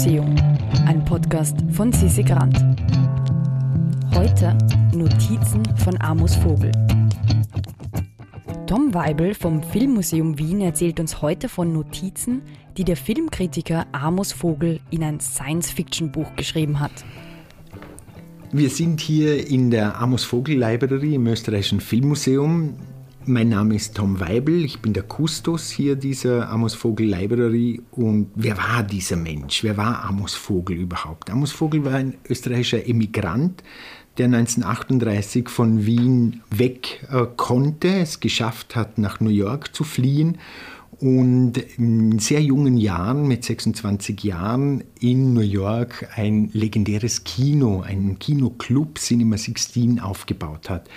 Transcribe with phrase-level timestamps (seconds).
[0.00, 0.34] Filmmuseum,
[0.86, 2.56] ein Podcast von Sissi Grant.
[4.14, 4.56] Heute
[4.94, 6.72] Notizen von Amos Vogel.
[8.66, 12.40] Tom Weibel vom Filmmuseum Wien erzählt uns heute von Notizen,
[12.78, 17.04] die der Filmkritiker Amos Vogel in ein Science-Fiction-Buch geschrieben hat.
[18.52, 22.76] Wir sind hier in der Amos Vogel Library im österreichischen Filmmuseum.
[23.30, 27.80] Mein Name ist Tom Weibel, ich bin der Kustos hier dieser Amos Vogel Library.
[27.92, 29.62] Und wer war dieser Mensch?
[29.62, 31.30] Wer war Amos Vogel überhaupt?
[31.30, 33.62] Amos Vogel war ein österreichischer Emigrant,
[34.18, 40.38] der 1938 von Wien weg äh, konnte, es geschafft hat, nach New York zu fliehen
[41.00, 48.18] und in sehr jungen Jahren, mit 26 Jahren, in New York ein legendäres Kino, einen
[48.18, 50.90] Kinoclub Cinema 16 aufgebaut hat.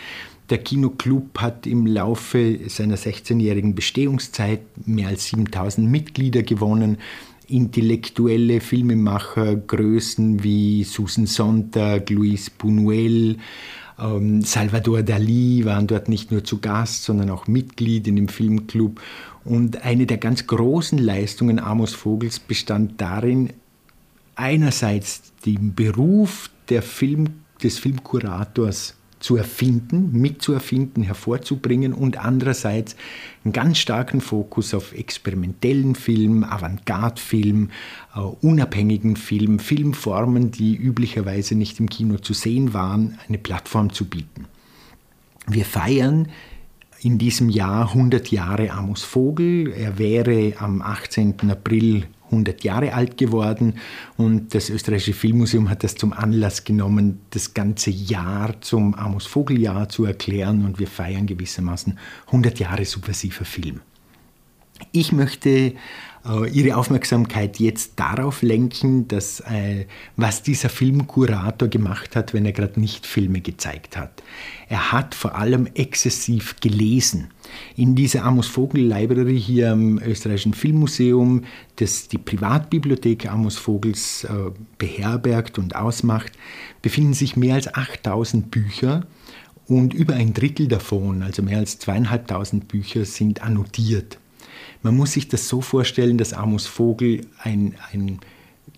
[0.50, 6.98] Der Kinoclub hat im Laufe seiner 16-jährigen Bestehungszeit mehr als 7000 Mitglieder gewonnen.
[7.48, 13.38] Intellektuelle Filmemacher, Größen wie Susan Sontag, Luis Buñuel,
[14.00, 19.02] ähm, Salvador Dali waren dort nicht nur zu Gast, sondern auch Mitglied in dem Filmclub.
[19.46, 23.52] Und eine der ganz großen Leistungen Amos Vogels bestand darin,
[24.36, 26.50] einerseits den Beruf
[26.82, 27.28] Film,
[27.62, 32.98] des Filmkurators zu erfinden, mitzuerfinden, hervorzubringen und andererseits
[33.46, 37.70] einen ganz starken Fokus auf experimentellen Film, Avantgarde-Film,
[38.18, 44.10] uh, unabhängigen Film, Filmformen, die üblicherweise nicht im Kino zu sehen waren, eine Plattform zu
[44.10, 44.46] bieten.
[45.48, 46.28] Wir feiern
[47.00, 49.72] in diesem Jahr 100 Jahre Amos Vogel.
[49.72, 51.50] Er wäre am 18.
[51.50, 53.76] April 100 Jahre alt geworden
[54.18, 59.90] und das österreichische Filmmuseum hat das zum Anlass genommen, das ganze Jahr zum Amos Vogeljahr
[59.90, 63.82] zu erklären und wir feiern gewissermaßen 100 Jahre subversiver Film.
[64.92, 65.74] Ich möchte
[66.26, 69.86] äh, Ihre Aufmerksamkeit jetzt darauf lenken, dass, äh,
[70.16, 74.24] was dieser Filmkurator gemacht hat, wenn er gerade nicht Filme gezeigt hat.
[74.70, 77.30] Er hat vor allem exzessiv gelesen.
[77.76, 81.44] In dieser Amos Vogel Library hier am Österreichischen Filmmuseum,
[81.78, 86.32] das die Privatbibliothek Amos Vogels äh, beherbergt und ausmacht,
[86.82, 89.06] befinden sich mehr als 8000 Bücher
[89.68, 94.18] und über ein Drittel davon, also mehr als zweieinhalbtausend Bücher, sind annotiert.
[94.82, 98.20] Man muss sich das so vorstellen, dass Amos Vogel ein, ein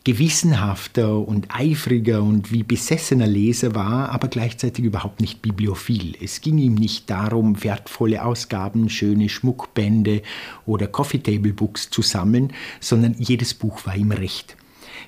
[0.04, 6.16] gewissenhafter und eifriger und wie besessener Leser war, aber gleichzeitig überhaupt nicht bibliophil.
[6.22, 10.22] Es ging ihm nicht darum, wertvolle Ausgaben, schöne Schmuckbände
[10.66, 14.56] oder Coffee Table Books zu sammeln, sondern jedes Buch war ihm recht.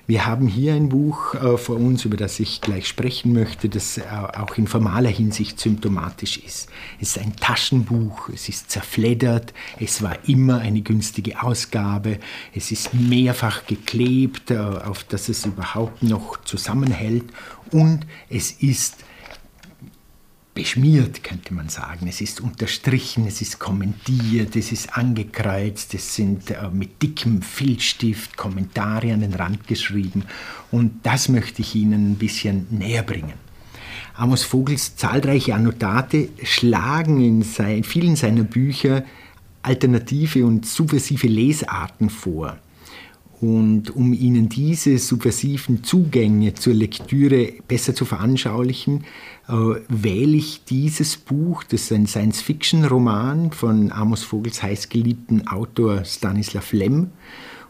[0.06, 3.98] Wir haben hier ein Buch äh, vor uns, über das ich gleich sprechen möchte, das
[3.98, 6.68] äh, auch in formaler Hinsicht symptomatisch ist.
[7.00, 12.18] Es ist ein Taschenbuch, es ist zerfleddert, es war immer eine günstige Ausgabe,
[12.54, 17.24] es ist mehrfach geklebt, äh, auf dass es überhaupt noch zusammenhält.
[17.70, 18.96] Und es ist
[20.58, 22.08] beschmiert, könnte man sagen.
[22.08, 28.36] Es ist unterstrichen, es ist kommentiert, es ist angekreuzt, es sind äh, mit dickem Filzstift
[28.36, 30.24] Kommentare an den Rand geschrieben.
[30.72, 33.34] Und das möchte ich Ihnen ein bisschen näher bringen.
[34.14, 39.04] Amos Vogels zahlreiche Annotate schlagen in sein, vielen seiner Bücher
[39.62, 42.58] alternative und subversive Lesarten vor.
[43.40, 49.04] Und um Ihnen diese subversiven Zugänge zur Lektüre besser zu veranschaulichen,
[49.48, 49.52] äh,
[49.88, 57.10] wähle ich dieses Buch, das ist ein Science-Fiction-Roman von Amos Vogels heißgeliebten Autor Stanislav Lem.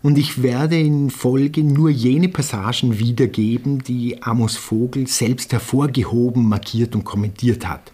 [0.00, 6.94] Und ich werde in Folge nur jene Passagen wiedergeben, die Amos Vogel selbst hervorgehoben, markiert
[6.94, 7.92] und kommentiert hat.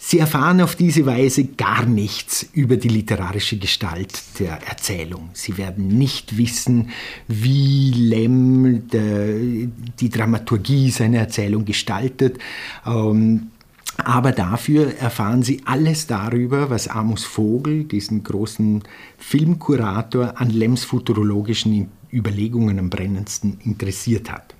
[0.00, 5.30] Sie erfahren auf diese Weise gar nichts über die literarische Gestalt der Erzählung.
[5.32, 6.90] Sie werden nicht wissen,
[7.26, 12.38] wie Lem die Dramaturgie seiner Erzählung gestaltet.
[12.86, 13.48] Ähm,
[13.96, 18.84] aber dafür erfahren Sie alles darüber, was Amos Vogel, diesen großen
[19.18, 24.54] Filmkurator, an Lems futurologischen Überlegungen am brennendsten interessiert hat.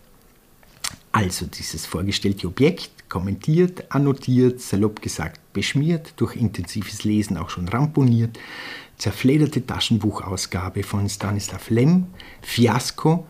[1.12, 8.38] Also dieses vorgestellte Objekt kommentiert, annotiert, salopp gesagt beschmiert, durch intensives Lesen auch schon ramponiert,
[8.96, 12.06] zerflederte Taschenbuchausgabe von Stanislav Lem,
[12.43, 13.26] Fiasko,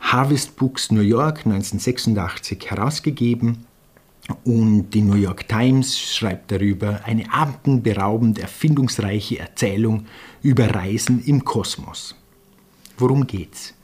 [0.00, 3.66] Harvest Books New York 1986 herausgegeben
[4.44, 10.06] und die New York Times schreibt darüber eine atemberaubend erfindungsreiche Erzählung
[10.42, 12.14] über Reisen im Kosmos.
[12.98, 13.74] Worum geht's?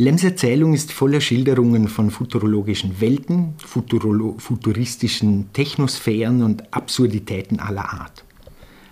[0.00, 8.24] Lems Erzählung ist voller Schilderungen von futurologischen Welten, futuristischen Technosphären und Absurditäten aller Art.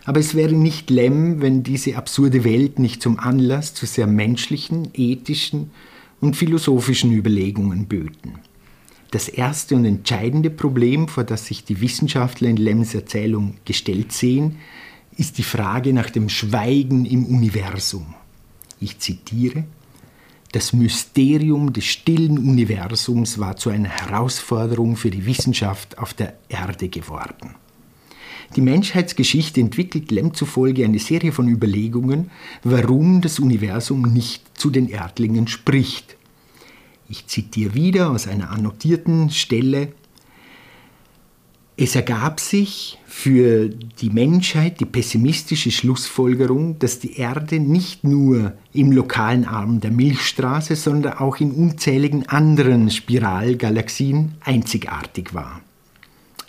[0.04, 4.90] Aber es wäre nicht Lem, wenn diese absurde Welt nicht zum Anlass zu sehr menschlichen,
[4.92, 5.70] ethischen
[6.20, 8.34] und philosophischen Überlegungen böten.
[9.10, 14.56] Das erste und entscheidende Problem, vor das sich die Wissenschaftler in Lems Erzählung gestellt sehen,
[15.16, 18.14] ist die Frage nach dem Schweigen im Universum.
[18.78, 19.64] Ich zitiere,
[20.52, 26.88] das Mysterium des stillen Universums war zu einer Herausforderung für die Wissenschaft auf der Erde
[26.88, 27.54] geworden.
[28.56, 32.30] Die Menschheitsgeschichte entwickelt Lem zufolge eine Serie von Überlegungen,
[32.64, 36.16] warum das Universum nicht zu den Erdlingen spricht.
[37.10, 39.92] Ich zitiere wieder aus einer annotierten Stelle.
[41.80, 48.90] Es ergab sich für die Menschheit die pessimistische Schlussfolgerung, dass die Erde nicht nur im
[48.90, 55.60] lokalen Arm der Milchstraße, sondern auch in unzähligen anderen Spiralgalaxien einzigartig war.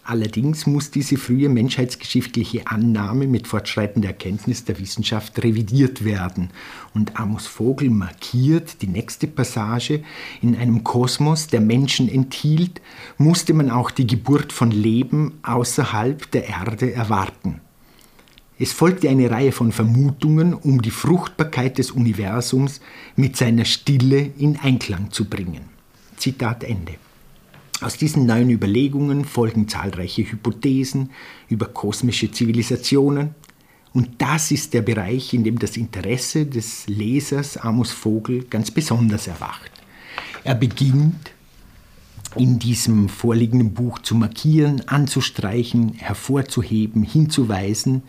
[0.10, 6.50] Allerdings muss diese frühe menschheitsgeschichtliche Annahme mit fortschreitender Erkenntnis der Wissenschaft revidiert werden.
[6.96, 10.02] Und Amos Vogel markiert die nächste Passage.
[10.42, 12.82] In einem Kosmos, der Menschen enthielt,
[13.20, 17.62] musste man auch die Geburt von Leben außerhalb der Erde erwarten.
[18.58, 22.82] Es folgte eine Reihe von Vermutungen, um die Fruchtbarkeit des Universums
[23.16, 25.70] mit seiner Stille in Einklang zu bringen.
[26.18, 26.96] Zitat Ende.
[27.82, 31.12] Aus diesen neuen Überlegungen folgen zahlreiche Hypothesen
[31.48, 33.36] über kosmische Zivilisationen.
[33.94, 39.28] Und das ist der Bereich, in dem das Interesse des Lesers Amos Vogel ganz besonders
[39.28, 39.72] erwacht.
[40.44, 41.32] Er beginnt
[42.36, 48.04] in diesem vorliegenden Buch zu markieren, anzustreichen, hervorzuheben, hinzuweisen,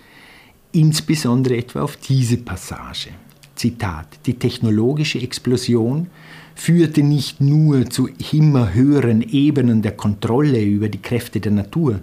[0.72, 3.10] insbesondere etwa auf diese Passage.
[3.60, 6.06] Zitat, die technologische Explosion
[6.54, 12.00] führte nicht nur zu immer höheren Ebenen der Kontrolle über die Kräfte der Natur,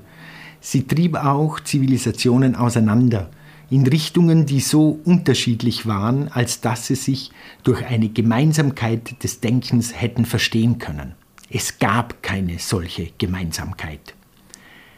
[0.62, 3.32] sie trieb auch Zivilisationen auseinander
[3.72, 7.32] in Richtungen, die so unterschiedlich waren, als dass sie sich
[7.64, 11.16] durch eine Gemeinsamkeit des Denkens hätten verstehen können.
[11.50, 14.14] Es gab keine solche Gemeinsamkeit.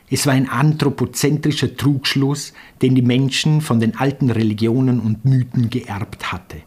[0.10, 6.32] Es war ein anthropozentrischer Trugschluss, den die Menschen von den alten Religionen und Mythen geerbt
[6.32, 6.58] hatte.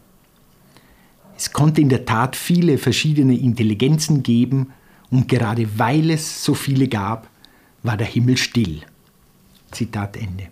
[1.35, 4.67] Es konnte in der Tat viele verschiedene Intelligenzen geben
[5.09, 7.29] und gerade weil es so viele gab,
[7.81, 8.81] war der Himmel still.
[9.71, 10.47] Zitat Ende.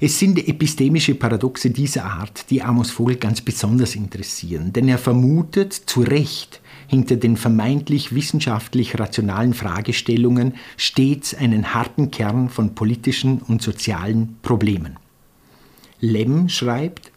[0.00, 5.72] Es sind epistemische Paradoxe dieser Art, die Amos Vogel ganz besonders interessieren, denn er vermutet
[5.72, 13.62] zu Recht hinter den vermeintlich wissenschaftlich rationalen Fragestellungen stets einen harten Kern von politischen und
[13.62, 14.96] sozialen Problemen.
[16.00, 17.12] Lem schreibt,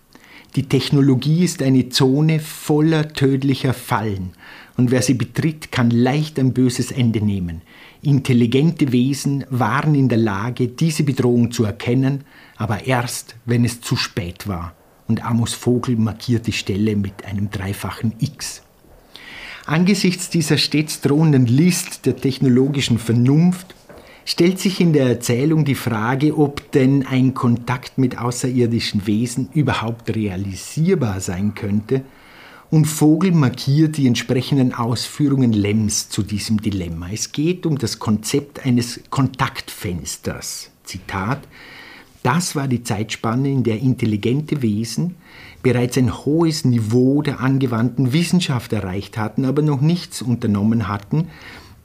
[0.55, 4.33] die Technologie ist eine Zone voller tödlicher Fallen
[4.77, 7.61] und wer sie betritt, kann leicht ein böses Ende nehmen.
[8.03, 12.25] Intelligente Wesen waren in der Lage, diese Bedrohung zu erkennen,
[12.57, 14.75] aber erst, wenn es zu spät war.
[15.07, 18.62] Und Amos Vogel markiert die Stelle mit einem dreifachen X.
[19.65, 23.73] Angesichts dieser stets drohenden List der technologischen Vernunft
[24.25, 30.13] stellt sich in der Erzählung die Frage, ob denn ein Kontakt mit außerirdischen Wesen überhaupt
[30.13, 32.03] realisierbar sein könnte.
[32.69, 37.09] Und Vogel markiert die entsprechenden Ausführungen Lems zu diesem Dilemma.
[37.13, 40.71] Es geht um das Konzept eines Kontaktfensters.
[40.83, 41.39] Zitat.
[42.23, 45.15] Das war die Zeitspanne, in der intelligente Wesen
[45.63, 51.29] bereits ein hohes Niveau der angewandten Wissenschaft erreicht hatten, aber noch nichts unternommen hatten,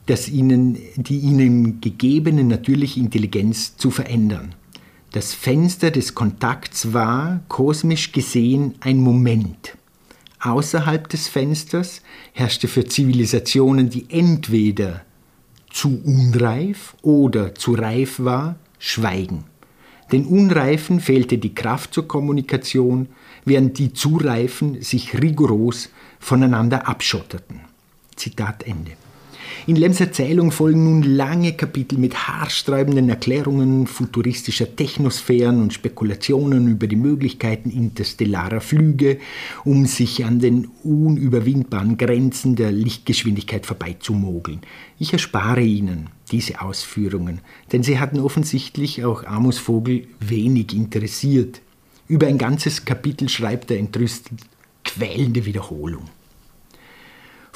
[0.05, 4.53] das ihnen, die ihnen gegebene natürliche Intelligenz zu verändern.
[5.11, 9.75] Das Fenster des Kontakts war, kosmisch gesehen, ein Moment.
[10.41, 12.01] Außerhalb des Fensters
[12.33, 15.01] herrschte für Zivilisationen, die entweder
[15.71, 19.48] zu unreif oder zu reif war, Schweigen.
[20.11, 23.09] Den Unreifen fehlte die Kraft zur Kommunikation,
[23.45, 25.89] während die Zureifen sich rigoros
[26.19, 27.61] voneinander abschotterten.
[28.15, 28.91] Zitat Ende.
[29.67, 36.87] In Lems Erzählung folgen nun lange Kapitel mit haarsträubenden Erklärungen futuristischer Technosphären und Spekulationen über
[36.87, 39.19] die Möglichkeiten interstellarer Flüge,
[39.65, 44.61] um sich an den unüberwindbaren Grenzen der Lichtgeschwindigkeit vorbeizumogeln.
[44.97, 47.41] Ich erspare Ihnen diese Ausführungen,
[47.71, 51.61] denn sie hatten offensichtlich auch Amos Vogel wenig interessiert.
[52.07, 54.39] Über ein ganzes Kapitel schreibt er entrüstet
[54.83, 56.05] quälende Wiederholung.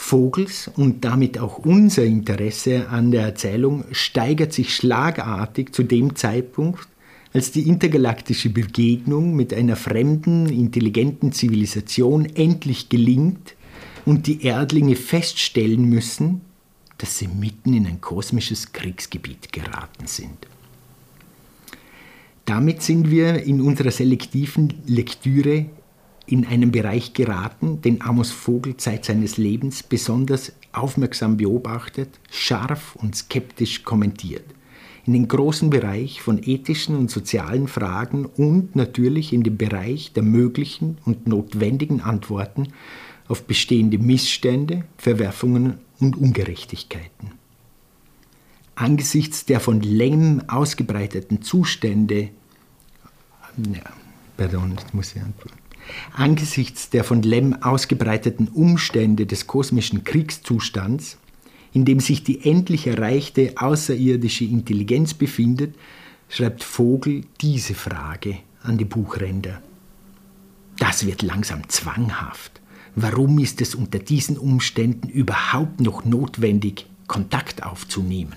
[0.03, 6.89] Vogels und damit auch unser Interesse an der Erzählung steigert sich schlagartig zu dem Zeitpunkt,
[7.33, 13.55] als die intergalaktische Begegnung mit einer fremden, intelligenten Zivilisation endlich gelingt
[14.05, 16.41] und die Erdlinge feststellen müssen,
[16.97, 20.47] dass sie mitten in ein kosmisches Kriegsgebiet geraten sind.
[22.43, 25.67] Damit sind wir in unserer selektiven Lektüre
[26.25, 33.15] in einen Bereich geraten, den Amos Vogel Zeit seines Lebens besonders aufmerksam beobachtet, scharf und
[33.15, 34.45] skeptisch kommentiert.
[35.05, 40.23] In den großen Bereich von ethischen und sozialen Fragen und natürlich in den Bereich der
[40.23, 42.69] möglichen und notwendigen Antworten
[43.27, 47.31] auf bestehende Missstände, Verwerfungen und Ungerechtigkeiten.
[48.75, 52.29] Angesichts der von Lem ausgebreiteten Zustände,
[53.57, 53.83] ja,
[54.35, 55.62] pardon, das muss ich antworten.
[56.13, 61.17] Angesichts der von Lem ausgebreiteten Umstände des kosmischen Kriegszustands,
[61.73, 65.75] in dem sich die endlich erreichte außerirdische Intelligenz befindet,
[66.29, 69.61] schreibt Vogel diese Frage an die Buchränder.
[70.77, 72.61] Das wird langsam zwanghaft.
[72.95, 78.35] Warum ist es unter diesen Umständen überhaupt noch notwendig, Kontakt aufzunehmen?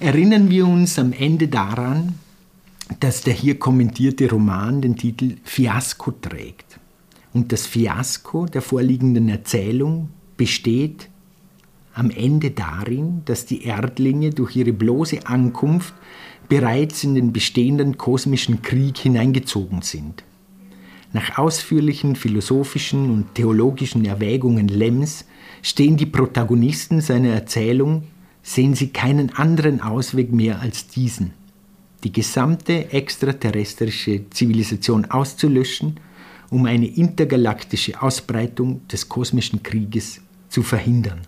[0.00, 2.18] Erinnern wir uns am Ende daran,
[3.00, 6.78] dass der hier kommentierte Roman den Titel Fiasko trägt.
[7.32, 11.08] Und das Fiasko der vorliegenden Erzählung besteht
[11.94, 15.94] am Ende darin, dass die Erdlinge durch ihre bloße Ankunft
[16.48, 20.22] bereits in den bestehenden kosmischen Krieg hineingezogen sind.
[21.12, 25.24] Nach ausführlichen philosophischen und theologischen Erwägungen Lems
[25.62, 28.04] stehen die Protagonisten seiner Erzählung,
[28.42, 31.32] sehen sie keinen anderen Ausweg mehr als diesen–
[32.06, 35.98] die gesamte extraterrestrische Zivilisation auszulöschen,
[36.50, 41.22] um eine intergalaktische Ausbreitung des kosmischen Krieges zu verhindern.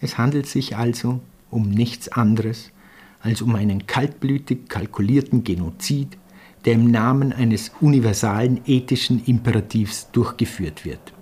[0.00, 1.18] Es handelt sich also
[1.50, 2.70] um nichts anderes
[3.18, 6.16] als um einen kaltblütig kalkulierten Genozid,
[6.64, 11.12] der im Namen eines universalen ethischen Imperativs durchgeführt wird.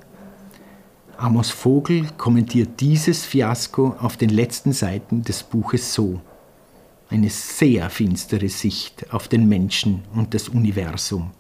[1.17, 6.21] Amos Vogel kommentiert dieses Fiasko auf den letzten Seiten des Buches so
[7.11, 11.33] eine sehr finstere Sicht auf den Menschen und das Universum.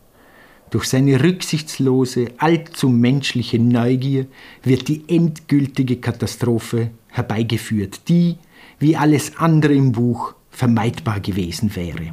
[0.70, 4.26] Durch seine rücksichtslose, allzu menschliche Neugier
[4.62, 8.36] wird die endgültige Katastrophe herbeigeführt, die,
[8.78, 12.12] wie alles andere im Buch, vermeidbar gewesen wäre.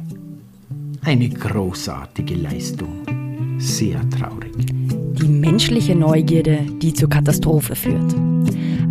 [1.02, 3.06] Eine großartige Leistung.
[3.58, 4.54] Sehr traurig.
[4.66, 8.14] Die menschliche Neugierde, die zur Katastrophe führt.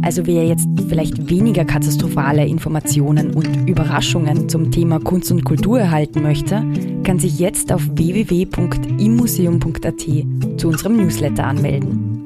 [0.07, 6.23] Also wer jetzt vielleicht weniger katastrophale Informationen und Überraschungen zum Thema Kunst und Kultur erhalten
[6.23, 6.63] möchte,
[7.03, 10.01] kann sich jetzt auf www.immuseum.at
[10.57, 12.23] zu unserem Newsletter anmelden.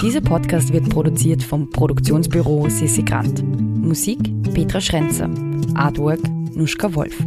[0.00, 3.44] Dieser Podcast wird produziert vom Produktionsbüro Sissi Grant.
[3.44, 5.28] Musik Petra Schrenzer.
[5.74, 6.20] Artwork
[6.54, 7.22] Nuschka Wolf.